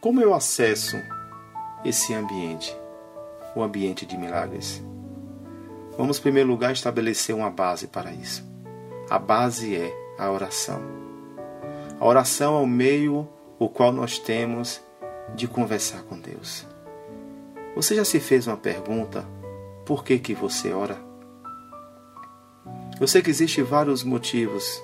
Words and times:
Como 0.00 0.18
eu 0.22 0.32
acesso 0.32 0.96
esse 1.84 2.14
ambiente, 2.14 2.74
o 3.54 3.62
ambiente 3.62 4.06
de 4.06 4.16
milagres? 4.16 4.82
Vamos, 5.98 6.18
em 6.18 6.22
primeiro 6.22 6.48
lugar, 6.48 6.72
estabelecer 6.72 7.34
uma 7.34 7.50
base 7.50 7.86
para 7.86 8.10
isso. 8.10 8.42
A 9.10 9.18
base 9.18 9.76
é 9.76 9.94
a 10.18 10.30
oração. 10.30 10.80
A 11.98 12.06
oração 12.06 12.58
é 12.58 12.62
o 12.62 12.66
meio 12.66 13.28
o 13.58 13.68
qual 13.68 13.92
nós 13.92 14.18
temos 14.18 14.80
de 15.34 15.46
conversar 15.46 16.02
com 16.04 16.18
Deus. 16.18 16.66
Você 17.76 17.94
já 17.94 18.04
se 18.04 18.18
fez 18.18 18.46
uma 18.46 18.56
pergunta: 18.56 19.26
por 19.84 20.02
que 20.02 20.18
que 20.18 20.32
você 20.32 20.72
ora? 20.72 20.96
Eu 22.98 23.06
sei 23.06 23.20
que 23.20 23.28
existem 23.28 23.62
vários 23.62 24.02
motivos 24.02 24.82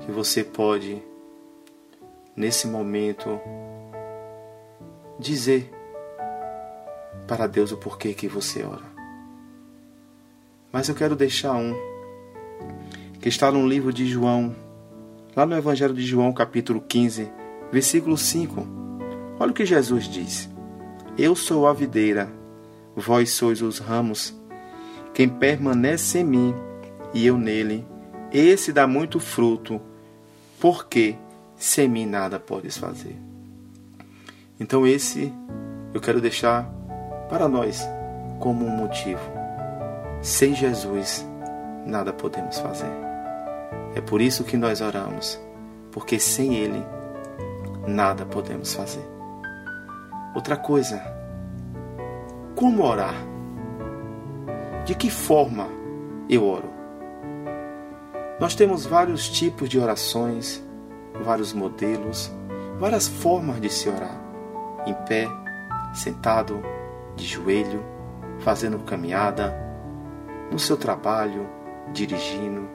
que 0.00 0.12
você 0.12 0.44
pode 0.44 1.02
nesse 2.38 2.68
momento, 2.68 3.40
dizer 5.18 5.68
para 7.26 7.48
Deus 7.48 7.72
o 7.72 7.76
porquê 7.76 8.14
que 8.14 8.28
você 8.28 8.62
ora. 8.62 8.86
Mas 10.72 10.88
eu 10.88 10.94
quero 10.94 11.16
deixar 11.16 11.54
um 11.54 11.74
que 13.20 13.28
está 13.28 13.50
no 13.50 13.66
livro 13.66 13.92
de 13.92 14.06
João, 14.06 14.54
lá 15.34 15.44
no 15.44 15.56
Evangelho 15.56 15.92
de 15.92 16.06
João, 16.06 16.32
capítulo 16.32 16.80
15, 16.80 17.28
versículo 17.72 18.16
5. 18.16 18.66
Olha 19.40 19.50
o 19.50 19.54
que 19.54 19.66
Jesus 19.66 20.04
diz: 20.04 20.48
Eu 21.18 21.34
sou 21.34 21.66
a 21.66 21.72
videira, 21.72 22.30
vós 22.94 23.30
sois 23.30 23.60
os 23.60 23.80
ramos. 23.80 24.32
Quem 25.12 25.28
permanece 25.28 26.20
em 26.20 26.24
mim 26.24 26.54
e 27.12 27.26
eu 27.26 27.36
nele, 27.36 27.84
esse 28.32 28.72
dá 28.72 28.86
muito 28.86 29.18
fruto, 29.18 29.80
porque 30.60 31.16
sem 31.58 31.88
mim 31.88 32.06
nada 32.06 32.38
podes 32.38 32.78
fazer. 32.78 33.16
Então, 34.60 34.86
esse 34.86 35.32
eu 35.92 36.00
quero 36.00 36.20
deixar 36.20 36.64
para 37.28 37.48
nós 37.48 37.86
como 38.38 38.64
um 38.64 38.70
motivo. 38.70 39.20
Sem 40.22 40.54
Jesus, 40.54 41.26
nada 41.84 42.12
podemos 42.12 42.58
fazer. 42.58 42.90
É 43.94 44.00
por 44.00 44.20
isso 44.20 44.44
que 44.44 44.56
nós 44.56 44.80
oramos, 44.80 45.40
porque 45.90 46.18
sem 46.18 46.54
Ele, 46.54 46.84
nada 47.86 48.24
podemos 48.24 48.72
fazer. 48.74 49.04
Outra 50.34 50.56
coisa, 50.56 51.02
como 52.54 52.84
orar? 52.84 53.14
De 54.84 54.94
que 54.94 55.10
forma 55.10 55.68
eu 56.28 56.46
oro? 56.46 56.70
Nós 58.38 58.54
temos 58.54 58.86
vários 58.86 59.28
tipos 59.28 59.68
de 59.68 59.78
orações 59.78 60.62
vários 61.22 61.52
modelos, 61.52 62.32
várias 62.78 63.08
formas 63.08 63.60
de 63.60 63.70
se 63.70 63.88
orar. 63.88 64.20
Em 64.86 64.94
pé, 65.06 65.28
sentado, 65.94 66.62
de 67.16 67.26
joelho, 67.26 67.84
fazendo 68.40 68.78
caminhada, 68.80 69.54
no 70.50 70.58
seu 70.58 70.76
trabalho, 70.76 71.46
dirigindo. 71.92 72.68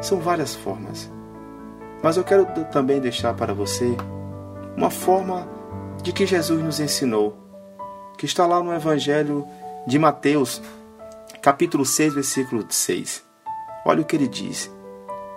São 0.00 0.18
várias 0.18 0.54
formas. 0.54 1.10
Mas 2.02 2.16
eu 2.16 2.24
quero 2.24 2.46
também 2.70 3.00
deixar 3.00 3.34
para 3.34 3.52
você 3.52 3.96
uma 4.76 4.90
forma 4.90 5.48
de 6.02 6.12
que 6.12 6.26
Jesus 6.26 6.62
nos 6.62 6.78
ensinou, 6.78 7.36
que 8.16 8.26
está 8.26 8.46
lá 8.46 8.62
no 8.62 8.72
Evangelho 8.72 9.46
de 9.86 9.98
Mateus, 9.98 10.62
capítulo 11.42 11.84
6, 11.84 12.14
versículo 12.14 12.64
6. 12.68 13.24
Olha 13.84 14.02
o 14.02 14.04
que 14.04 14.16
ele 14.16 14.28
diz: 14.28 14.70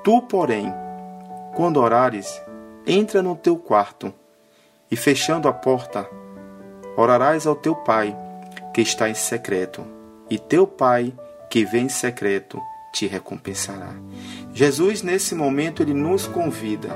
Tu, 0.04 0.22
porém, 0.24 0.74
quando 1.56 1.78
orares, 1.78 2.42
entra 2.86 3.22
no 3.22 3.36
teu 3.36 3.58
quarto 3.58 4.14
e, 4.90 4.96
fechando 4.96 5.48
a 5.48 5.54
porta, 5.54 6.08
orarás 6.96 7.46
ao 7.46 7.56
teu 7.56 7.76
pai 7.76 8.16
que 8.74 8.82
está 8.82 9.10
em 9.10 9.14
secreto, 9.14 9.86
e 10.30 10.38
teu 10.38 10.66
pai 10.68 11.14
que 11.50 11.66
vem 11.66 11.86
em 11.86 11.90
secreto 11.90 12.62
te 12.94 13.08
recompensará. 13.08 13.94
Jesus, 14.54 15.02
nesse 15.02 15.36
momento, 15.36 15.82
ele 15.82 15.94
nos 15.94 16.28
convida, 16.28 16.90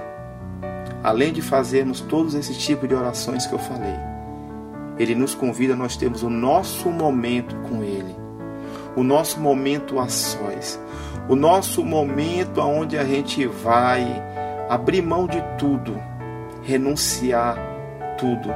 além 1.03 1.33
de 1.33 1.41
fazermos 1.41 1.99
todos 2.01 2.35
esses 2.35 2.57
tipos 2.57 2.87
de 2.87 2.95
orações 2.95 3.45
que 3.45 3.53
eu 3.53 3.59
falei, 3.59 3.95
ele 4.97 5.15
nos 5.15 5.33
convida, 5.33 5.75
nós 5.75 5.97
temos 5.97 6.23
o 6.23 6.29
nosso 6.29 6.89
momento 6.89 7.55
com 7.67 7.83
ele, 7.83 8.15
o 8.95 9.03
nosso 9.03 9.39
momento 9.39 9.99
a 9.99 10.07
sós, 10.07 10.79
o 11.27 11.35
nosso 11.35 11.83
momento 11.83 12.61
onde 12.61 12.97
a 12.97 13.03
gente 13.03 13.45
vai 13.47 14.05
abrir 14.73 15.03
mão 15.03 15.27
de 15.27 15.39
tudo, 15.55 15.95
renunciar 16.63 17.55
tudo, 18.17 18.49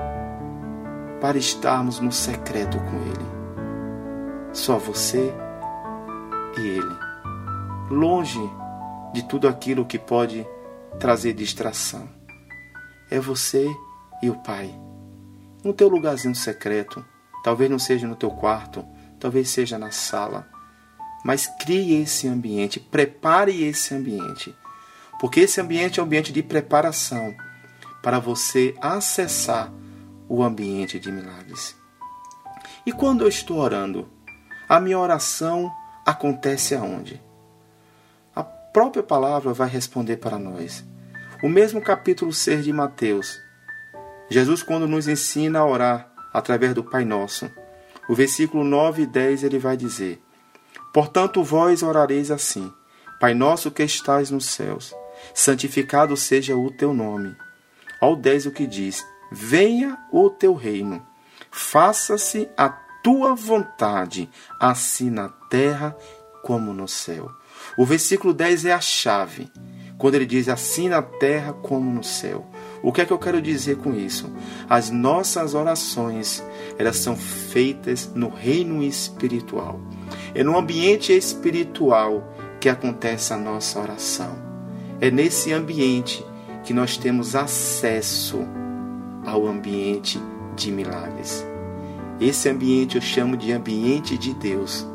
para 1.22 1.38
estarmos 1.38 2.00
no 2.00 2.11
secreto 2.11 2.79
com 2.79 2.95
Ele. 3.03 4.51
Só 4.51 4.79
você 4.79 5.31
e 6.57 6.61
Ele. 6.61 6.97
Longe 7.91 8.41
de 9.13 9.22
tudo 9.25 9.47
aquilo 9.47 9.85
que 9.85 10.00
pode 10.00 10.44
trazer 11.00 11.33
distração. 11.33 12.09
É 13.11 13.19
você 13.19 13.67
e 14.23 14.28
o 14.28 14.38
Pai. 14.38 14.73
No 15.63 15.72
teu 15.72 15.88
lugarzinho 15.88 16.34
secreto, 16.34 17.05
talvez 17.44 17.69
não 17.69 17.78
seja 17.78 18.07
no 18.07 18.16
teu 18.16 18.31
quarto, 18.31 18.84
talvez 19.19 19.49
seja 19.49 19.78
na 19.78 19.91
sala, 19.91 20.47
mas 21.23 21.45
crie 21.59 22.01
esse 22.01 22.28
ambiente, 22.28 22.79
prepare 22.79 23.63
esse 23.63 23.94
ambiente 23.94 24.55
porque 25.19 25.41
esse 25.41 25.59
ambiente 25.59 26.00
é 26.00 26.03
um 26.03 26.05
ambiente 26.05 26.31
de 26.31 26.44
preparação 26.44 27.35
para 28.01 28.19
você 28.19 28.75
acessar 28.81 29.72
o 30.29 30.44
ambiente 30.44 31.00
de 31.00 31.11
milagres. 31.11 31.75
E 32.85 32.91
quando 32.91 33.23
eu 33.23 33.28
estou 33.28 33.57
orando, 33.57 34.07
a 34.67 34.79
minha 34.79 35.00
oração 35.00 35.72
acontece 36.05 36.75
aonde? 36.75 37.22
A 38.35 38.44
própria 38.44 39.03
palavra 39.03 39.53
vai 39.53 39.67
responder 39.67 40.17
para 40.17 40.38
nós. 40.38 40.83
O 41.44 41.49
mesmo 41.49 41.81
capítulo 41.81 42.31
6 42.31 42.63
de 42.63 42.73
Mateus. 42.73 43.38
Jesus, 44.29 44.63
quando 44.63 44.88
nos 44.88 45.07
ensina 45.07 45.59
a 45.59 45.66
orar 45.66 46.11
através 46.34 46.73
do 46.73 46.84
Pai 46.84 47.05
Nosso, 47.05 47.49
o 48.07 48.16
versículo 48.16 48.63
9 48.63 49.03
e 49.03 49.05
10 49.05 49.44
ele 49.44 49.59
vai 49.59 49.75
dizer: 49.75 50.22
Portanto, 50.94 51.44
vós 51.44 51.84
orareis 51.84 52.31
assim: 52.31 52.72
Pai 53.19 53.34
nosso 53.34 53.72
que 53.72 53.84
estais 53.84 54.31
nos 54.31 54.45
céus, 54.45 54.94
santificado 55.33 56.16
seja 56.16 56.55
o 56.55 56.72
teu 56.72 56.94
nome. 56.94 57.35
Ao 58.01 58.16
10 58.16 58.47
o 58.47 58.51
que 58.51 58.67
diz: 58.67 59.05
Venha 59.31 59.97
o 60.11 60.29
teu 60.29 60.53
reino, 60.53 61.05
faça-se 61.51 62.50
a 62.57 62.69
tua 63.03 63.35
vontade, 63.35 64.29
assim 64.59 65.09
na 65.09 65.29
terra 65.29 65.96
como 66.43 66.73
no 66.73 66.87
céu. 66.87 67.31
O 67.78 67.85
versículo 67.85 68.34
10 68.34 68.66
é 68.66 68.73
a 68.73 68.81
chave, 68.81 69.52
quando 69.97 70.16
ele 70.16 70.25
diz 70.25 70.47
assim 70.47 70.90
na 70.90 71.02
terra 71.02 71.53
como 71.53 71.91
no 71.91 72.03
céu. 72.03 72.46
O 72.84 72.91
que 72.91 73.02
é 73.02 73.05
que 73.05 73.11
eu 73.11 73.20
quero 73.20 73.41
dizer 73.41 73.78
com 73.78 73.93
isso? 73.93 74.31
As 74.70 74.90
nossas 74.90 75.53
orações, 75.53 76.43
elas 76.78 76.97
são 76.97 77.16
feitas 77.16 78.11
no 78.13 78.29
reino 78.29 78.84
espiritual. 78.84 79.79
É 80.35 80.43
no 80.43 80.58
ambiente 80.58 81.11
espiritual 81.11 82.34
que 82.59 82.70
acontece 82.70 83.34
a 83.34 83.37
nossa 83.37 83.79
oração. 83.79 84.47
É 84.99 85.11
nesse 85.11 85.53
ambiente 85.53 86.26
que 86.64 86.73
nós 86.73 86.97
temos 86.97 87.35
acesso 87.35 88.40
ao 89.26 89.47
ambiente 89.47 90.20
de 90.55 90.72
milagres. 90.72 91.46
Esse 92.20 92.49
ambiente 92.49 92.96
eu 92.96 93.02
chamo 93.02 93.38
de 93.38 93.52
ambiente 93.52 94.17
de 94.17 94.34
Deus. 94.34 94.88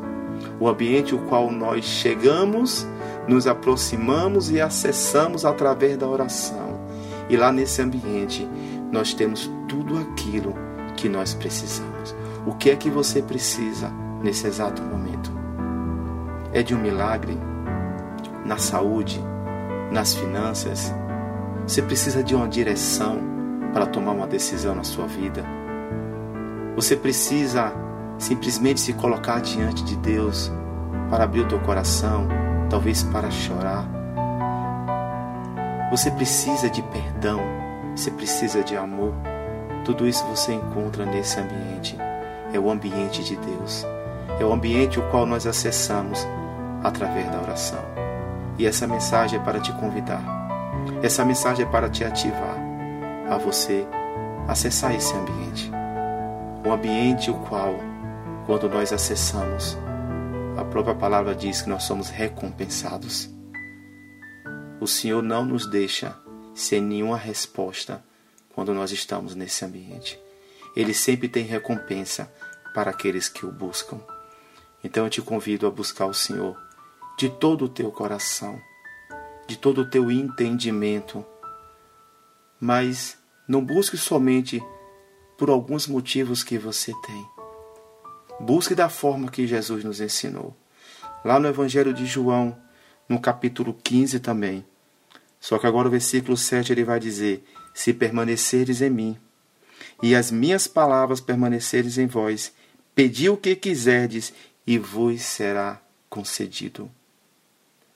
O 0.59 0.67
ambiente 0.67 1.15
o 1.15 1.19
qual 1.19 1.51
nós 1.51 1.85
chegamos, 1.85 2.85
nos 3.27 3.47
aproximamos 3.47 4.51
e 4.51 4.59
acessamos 4.59 5.45
através 5.45 5.97
da 5.97 6.07
oração. 6.07 6.79
E 7.29 7.37
lá 7.37 7.51
nesse 7.51 7.81
ambiente 7.81 8.47
nós 8.91 9.13
temos 9.13 9.49
tudo 9.67 9.97
aquilo 9.97 10.53
que 10.97 11.07
nós 11.07 11.33
precisamos. 11.33 12.13
O 12.45 12.53
que 12.53 12.69
é 12.69 12.75
que 12.75 12.89
você 12.89 13.21
precisa 13.21 13.89
nesse 14.21 14.45
exato 14.45 14.81
momento? 14.81 15.43
é 16.53 16.61
de 16.61 16.75
um 16.75 16.79
milagre 16.79 17.37
na 18.45 18.57
saúde, 18.57 19.19
nas 19.93 20.15
finanças. 20.15 20.93
Você 21.65 21.81
precisa 21.81 22.23
de 22.23 22.35
uma 22.35 22.47
direção 22.47 23.21
para 23.71 23.85
tomar 23.85 24.11
uma 24.11 24.27
decisão 24.27 24.75
na 24.75 24.83
sua 24.83 25.05
vida. 25.07 25.45
Você 26.75 26.95
precisa 26.95 27.71
simplesmente 28.17 28.81
se 28.81 28.93
colocar 28.93 29.39
diante 29.39 29.83
de 29.83 29.95
Deus 29.95 30.51
para 31.09 31.23
abrir 31.23 31.41
o 31.41 31.47
teu 31.47 31.59
coração, 31.59 32.27
talvez 32.69 33.03
para 33.03 33.29
chorar. 33.29 33.87
Você 35.91 36.09
precisa 36.09 36.69
de 36.69 36.81
perdão, 36.81 37.39
você 37.95 38.09
precisa 38.09 38.63
de 38.63 38.75
amor. 38.75 39.13
Tudo 39.85 40.07
isso 40.07 40.25
você 40.25 40.53
encontra 40.53 41.05
nesse 41.05 41.39
ambiente. 41.39 41.95
É 42.51 42.59
o 42.59 42.69
ambiente 42.71 43.23
de 43.23 43.35
Deus. 43.35 43.85
É 44.39 44.43
o 44.43 44.51
ambiente 44.51 44.99
o 44.99 45.03
qual 45.11 45.25
nós 45.25 45.45
acessamos 45.45 46.27
através 46.83 47.29
da 47.29 47.41
oração. 47.41 47.92
E 48.57 48.65
essa 48.65 48.87
mensagem 48.87 49.39
é 49.39 49.43
para 49.43 49.59
te 49.59 49.71
convidar. 49.73 50.21
Essa 51.01 51.25
mensagem 51.25 51.65
é 51.65 51.69
para 51.69 51.89
te 51.89 52.03
ativar 52.03 52.57
a 53.29 53.37
você 53.37 53.85
acessar 54.47 54.93
esse 54.95 55.13
ambiente. 55.13 55.71
O 56.65 56.71
ambiente 56.71 57.31
o 57.31 57.35
qual, 57.45 57.75
quando 58.45 58.69
nós 58.69 58.93
acessamos, 58.93 59.77
a 60.57 60.63
própria 60.63 60.95
palavra 60.95 61.35
diz 61.35 61.61
que 61.61 61.69
nós 61.69 61.83
somos 61.83 62.09
recompensados. 62.09 63.29
O 64.79 64.87
Senhor 64.87 65.21
não 65.21 65.45
nos 65.45 65.65
deixa 65.69 66.15
sem 66.53 66.81
nenhuma 66.81 67.17
resposta 67.17 68.03
quando 68.53 68.73
nós 68.73 68.91
estamos 68.91 69.35
nesse 69.35 69.65
ambiente. 69.65 70.19
Ele 70.75 70.93
sempre 70.93 71.27
tem 71.27 71.45
recompensa 71.45 72.31
para 72.73 72.91
aqueles 72.91 73.27
que 73.29 73.45
o 73.45 73.51
buscam. 73.51 73.99
Então 74.83 75.05
eu 75.05 75.09
te 75.09 75.21
convido 75.21 75.65
a 75.65 75.71
buscar 75.71 76.05
o 76.05 76.13
Senhor 76.13 76.57
de 77.17 77.29
todo 77.29 77.65
o 77.65 77.69
teu 77.69 77.91
coração, 77.91 78.59
de 79.47 79.57
todo 79.57 79.81
o 79.81 79.89
teu 79.89 80.09
entendimento. 80.09 81.25
Mas 82.59 83.17
não 83.47 83.63
busque 83.63 83.97
somente 83.97 84.63
por 85.37 85.49
alguns 85.49 85.87
motivos 85.87 86.43
que 86.43 86.57
você 86.57 86.91
tem. 87.05 87.25
Busque 88.39 88.73
da 88.73 88.89
forma 88.89 89.29
que 89.29 89.47
Jesus 89.47 89.83
nos 89.83 90.01
ensinou. 90.01 90.55
Lá 91.23 91.39
no 91.39 91.47
Evangelho 91.47 91.93
de 91.93 92.05
João, 92.05 92.57
no 93.07 93.19
capítulo 93.19 93.73
15 93.83 94.19
também. 94.19 94.65
Só 95.39 95.57
que 95.59 95.67
agora 95.67 95.87
o 95.87 95.91
versículo 95.91 96.35
7 96.35 96.71
ele 96.71 96.83
vai 96.83 96.99
dizer: 96.99 97.43
Se 97.73 97.93
permaneceres 97.93 98.81
em 98.81 98.89
mim, 98.89 99.17
e 100.01 100.15
as 100.15 100.31
minhas 100.31 100.67
palavras 100.67 101.21
permaneceres 101.21 101.97
em 101.97 102.07
vós, 102.07 102.53
pedi 102.95 103.29
o 103.29 103.37
que 103.37 103.55
quiserdes, 103.55 104.33
e 104.65 104.77
vos 104.77 105.21
será 105.21 105.81
concedido. 106.09 106.89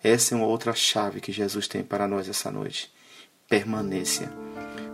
Essa 0.04 0.36
é 0.36 0.38
uma 0.38 0.46
outra 0.46 0.74
chave 0.74 1.20
que 1.20 1.32
Jesus 1.32 1.68
tem 1.68 1.84
para 1.84 2.08
nós 2.08 2.30
essa 2.30 2.52
noite. 2.52 2.94
Permanência. 3.50 4.32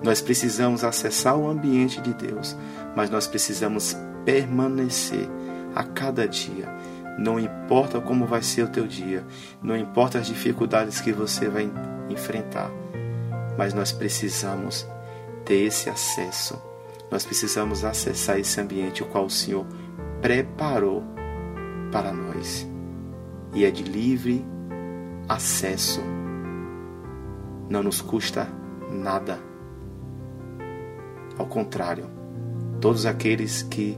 Nós 0.02 0.22
precisamos 0.22 0.84
acessar 0.84 1.38
o 1.38 1.48
ambiente 1.48 2.02
de 2.02 2.14
Deus, 2.14 2.56
mas 2.96 3.10
nós 3.10 3.28
precisamos 3.28 3.96
permanecer 4.26 5.28
a 5.76 5.84
cada 5.84 6.28
dia. 6.28 6.68
Não 7.18 7.40
importa 7.40 8.00
como 8.02 8.26
vai 8.26 8.42
ser 8.42 8.64
o 8.64 8.70
teu 8.70 8.88
dia, 8.88 9.26
não 9.62 9.78
importa 9.78 10.20
as 10.20 10.28
dificuldades 10.28 11.00
que 11.00 11.12
você 11.12 11.48
vai 11.48 11.70
enfrentar, 12.10 12.72
mas 13.58 13.74
nós 13.74 13.92
precisamos 13.92 14.88
ter 15.46 15.66
esse 15.66 15.90
acesso. 15.90 16.62
Nós 17.12 17.26
precisamos 17.26 17.86
acessar 17.86 18.40
esse 18.40 18.60
ambiente 18.60 19.04
o 19.04 19.06
qual 19.06 19.26
o 19.26 19.30
Senhor 19.30 19.66
preparou 20.22 21.04
para 21.92 22.12
nós. 22.12 22.68
E 23.54 23.64
é 23.64 23.70
de 23.70 23.84
livre 23.84 24.44
acesso. 25.28 26.02
Não 27.70 27.84
nos 27.84 28.02
custa 28.02 28.48
nada. 28.92 29.40
Ao 31.38 31.46
contrário, 31.48 32.08
todos 32.80 33.06
aqueles 33.06 33.64
que 33.64 33.98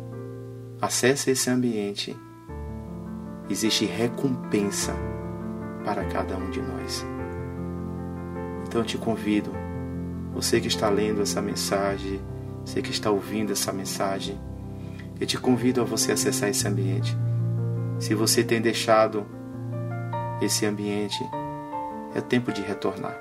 acessam 0.81 1.33
esse 1.33 1.50
ambiente, 1.50 2.16
existe 3.50 3.86
recompensa 3.86 4.94
para 5.83 6.06
cada 6.06 6.38
um 6.38 6.50
de 6.50 6.62
nós. 6.62 7.06
Então 8.68 8.81
eu 8.81 8.86
te 8.86 8.98
convido, 8.98 9.51
você 10.33 10.60
que 10.60 10.68
está 10.68 10.89
lendo 10.89 11.22
essa 11.22 11.42
mensagem, 11.42 12.19
você 12.66 12.81
que 12.81 12.92
está 12.92 13.12
ouvindo 13.12 13.51
essa 13.51 13.72
mensagem, 13.72 14.39
eu 15.19 15.27
te 15.27 15.38
convido 15.38 15.81
a 15.81 15.83
você 15.83 16.12
acessar 16.12 16.50
esse 16.50 16.68
ambiente. 16.68 17.16
Se 18.00 18.13
você 18.13 18.44
tem 18.44 18.62
deixado 18.62 19.25
esse 20.41 20.65
ambiente, 20.65 21.23
é 22.13 22.21
tempo 22.21 22.51
de 22.51 22.61
retornar. 22.61 23.15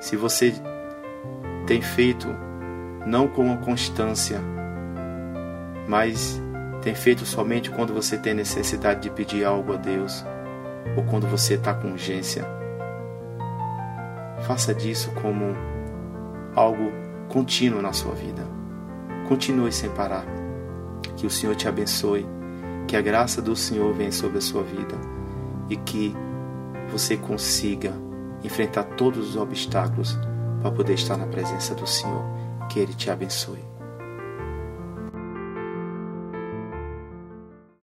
Se 0.00 0.16
você 0.16 0.54
tem 1.66 1.80
feito 1.82 2.28
não 3.06 3.28
com 3.28 3.56
constância, 3.58 4.40
mas 5.86 6.40
tem 6.82 6.94
feito 6.94 7.24
somente 7.24 7.70
quando 7.70 7.92
você 7.92 8.16
tem 8.16 8.34
necessidade 8.34 9.00
de 9.00 9.10
pedir 9.10 9.44
algo 9.44 9.72
a 9.72 9.76
Deus 9.76 10.24
ou 10.96 11.02
quando 11.04 11.26
você 11.26 11.54
está 11.54 11.74
com 11.74 11.92
urgência, 11.92 12.44
faça 14.46 14.74
disso 14.74 15.10
como 15.22 15.56
algo 16.54 16.92
contínuo 17.28 17.82
na 17.82 17.92
sua 17.92 18.14
vida. 18.14 18.42
Continue 19.28 19.72
sem 19.72 19.90
parar. 19.90 20.24
Que 21.16 21.26
o 21.26 21.30
Senhor 21.30 21.56
te 21.56 21.66
abençoe 21.66 22.26
que 22.86 22.96
a 22.96 23.00
graça 23.02 23.42
do 23.42 23.54
Senhor 23.54 23.92
venha 23.92 24.12
sobre 24.12 24.38
a 24.38 24.40
sua 24.40 24.62
vida 24.62 25.17
e 25.68 25.76
que 25.76 26.14
você 26.90 27.16
consiga 27.16 27.92
enfrentar 28.42 28.84
todos 28.84 29.30
os 29.30 29.36
obstáculos 29.36 30.18
para 30.60 30.70
poder 30.70 30.94
estar 30.94 31.16
na 31.16 31.26
presença 31.26 31.74
do 31.74 31.86
Senhor. 31.86 32.24
Que 32.68 32.80
Ele 32.80 32.94
te 32.94 33.10
abençoe. 33.10 33.67